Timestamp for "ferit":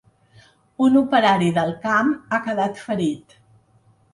2.87-3.37